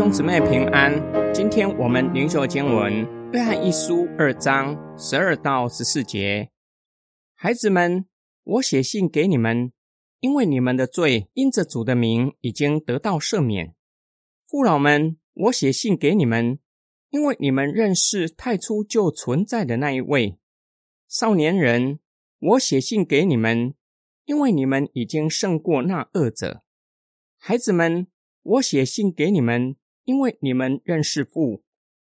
[0.00, 0.90] 兄姊妹平安，
[1.30, 2.90] 今天我们灵修经文
[3.34, 6.50] 《约翰一书》二章十二到十四节。
[7.34, 8.06] 孩子们，
[8.44, 9.72] 我写信给你们，
[10.20, 13.74] 因为你们的罪因着主的名已经得到赦免。
[14.46, 16.58] 父老们，我写信给你们，
[17.10, 20.38] 因为你们认识太初就存在的那一位。
[21.08, 21.98] 少年人，
[22.38, 23.74] 我写信给你们，
[24.24, 26.62] 因为你们已经胜过那恶者。
[27.36, 28.06] 孩子们。
[28.42, 31.62] 我写信给你们，因为你们认识父。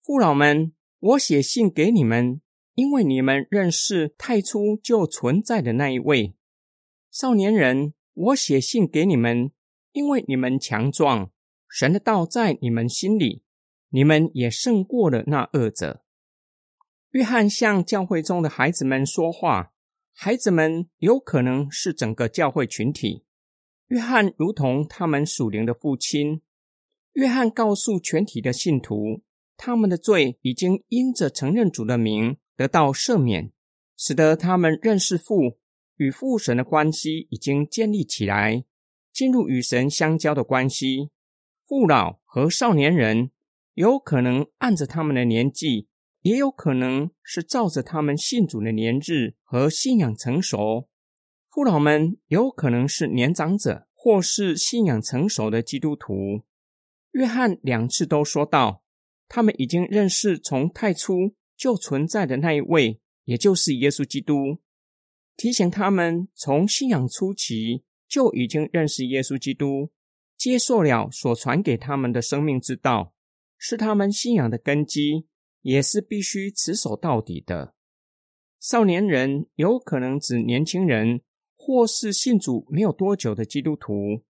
[0.00, 2.40] 父老们，我写信给你们，
[2.74, 6.34] 因为你们认识太初就存在的那一位。
[7.10, 9.52] 少年人，我写信给你们，
[9.92, 11.30] 因为你们强壮，
[11.68, 13.42] 神的道在你们心里，
[13.90, 16.02] 你们也胜过了那恶者。
[17.10, 19.72] 约翰向教会中的孩子们说话，
[20.12, 23.24] 孩子们有可能是整个教会群体。
[23.88, 26.42] 约翰如同他们属灵的父亲。
[27.12, 29.22] 约翰告诉全体的信徒，
[29.56, 33.52] 他们的罪已经因着承认主的名得到赦免，
[33.96, 35.58] 使得他们认识父
[35.96, 38.64] 与父神的关系已经建立起来，
[39.12, 41.10] 进入与神相交的关系。
[41.66, 43.30] 父老和少年人
[43.74, 45.88] 有可能按着他们的年纪，
[46.22, 50.88] 也有可能是照着他们信主的年日和信仰成熟。
[51.46, 56.44] 父老们有可能是年长者，或是信仰成熟的基督徒。
[57.18, 58.84] 约翰两次都说到，
[59.26, 64.58] 他们已经认识从太初就存在的那一位，也就是耶稣基督。
[65.36, 69.90] 提醒他们从信仰初期就已经认识耶稣基督，
[70.36, 73.12] 接受了所传给他们的生命之道，
[73.58, 75.26] 是他们信仰的根基，
[75.62, 77.74] 也是必须持守到底的。
[78.60, 81.22] 少年人有可能指年轻人。
[81.60, 84.22] 或是信主没有多久的基督徒，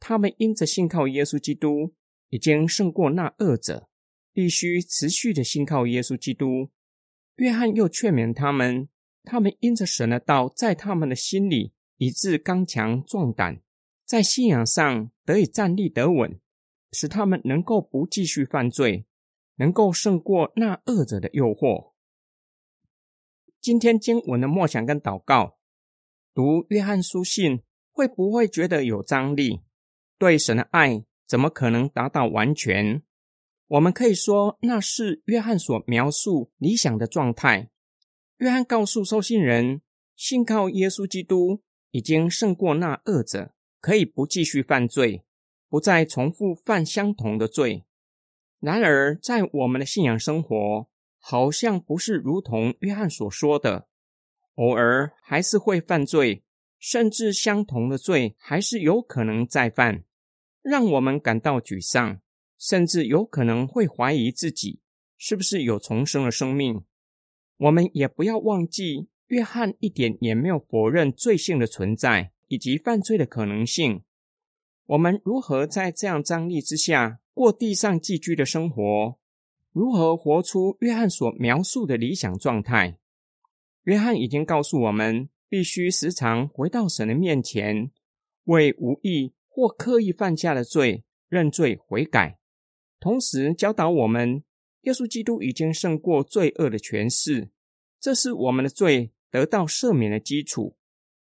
[0.00, 1.94] 他们因着信靠耶稣基督，
[2.30, 3.88] 已经胜过那恶者，
[4.32, 6.70] 必须持续的信靠耶稣基督。
[7.36, 8.88] 约翰又劝勉他们，
[9.22, 13.60] 他们因着神的道在他们的心里，以致刚强壮胆，
[14.04, 16.40] 在信仰上得以站立得稳，
[16.92, 19.06] 使他们能够不继续犯罪，
[19.56, 21.92] 能够胜过那恶者的诱惑。
[23.60, 25.58] 今天经文的默想跟祷告。
[26.32, 29.60] 读约翰书信会不会觉得有张力？
[30.16, 33.04] 对神的爱怎么可能达到完全？
[33.68, 37.70] 我们可以说，那是约翰所描述理想的状态。
[38.38, 39.80] 约翰告诉收信人，
[40.16, 45.22] 信靠耶稣基督已经胜过那恶者，可以不继续犯罪，
[45.68, 47.84] 不再重复犯相同的罪。
[48.58, 50.88] 然而，在我们的信仰生活，
[51.20, 53.86] 好像不是如同约翰所说的。
[54.56, 56.42] 偶尔还是会犯罪，
[56.80, 60.02] 甚至相同的罪还是有可能再犯，
[60.62, 62.20] 让我们感到沮丧，
[62.58, 64.80] 甚至有可能会怀疑自己
[65.16, 66.84] 是不是有重生的生命。
[67.56, 74.02] 我们也不要忘记，约翰一点也没有否认罪性的存在以及犯罪的可能性。
[74.86, 79.16] 我们如何在这样张力之下过地上寄居的生活？
[79.72, 82.98] 如何活出约翰所描述的理想状态？
[83.84, 87.90] 约翰已经告诉我们，必须时常回到神的面前，
[88.44, 92.38] 为无意或刻意犯下的罪认罪悔改。
[92.98, 94.42] 同时教导我们，
[94.82, 97.50] 耶稣基督已经胜过罪恶的权势，
[98.00, 100.76] 这是我们的罪得到赦免的基础，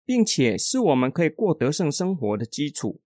[0.04, 3.00] 并且是我们可以过得胜生活的基础。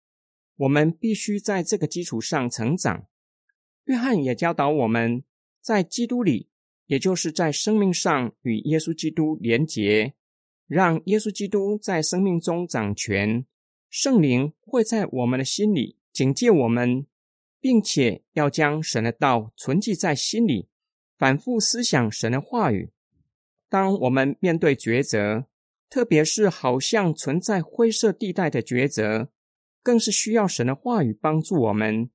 [0.57, 3.07] 我们必须在这个基础上成长。
[3.85, 5.25] 约翰也教导我们，
[5.63, 6.51] 在基督里。
[6.87, 10.13] 也就是在生命上与耶稣基督连结，
[10.67, 13.47] 让耶稣基督在生命中掌权，
[13.97, 17.07] 圣灵会在我们的心里警戒我们，
[17.61, 20.69] 并且要将神的道存记在心里，
[21.17, 22.91] 反复思想神的话语。
[23.69, 25.47] 当我们面对抉择，
[25.89, 29.31] 特别是好像存在灰色地带的抉择，
[29.81, 32.11] 更是需要神的话语帮助我们，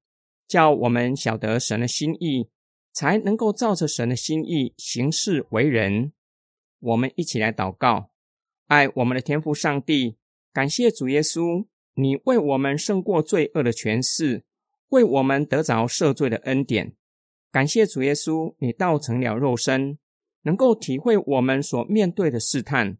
[0.49, 2.49] 叫我们晓得神的心意。
[2.91, 6.11] 才能够照着神的心意行事为人。
[6.79, 8.11] 我们一起来祷告，
[8.67, 10.17] 爱我们的天父上帝，
[10.59, 14.43] 感谢主耶稣，你为我们胜过罪恶的权势，
[14.89, 16.97] 为我们得着赦罪的恩典。
[17.49, 19.97] 感谢主耶稣，你道成了肉身，
[20.41, 22.97] 能够体会我们所面对的试探，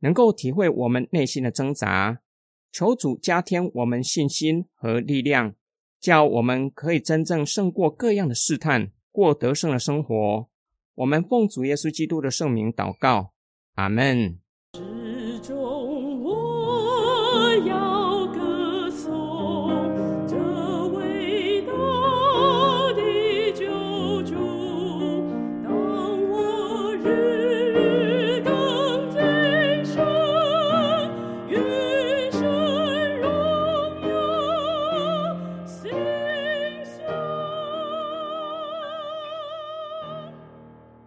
[0.00, 2.22] 能够体会我们内心的挣扎。
[2.72, 5.54] 求主加添我们信心和力量，
[6.00, 8.90] 叫我们可以真正胜过各样的试探。
[9.12, 10.48] 过得胜的生活，
[10.96, 13.32] 我们奉主耶稣基督的圣名祷告，
[13.74, 14.40] 阿门。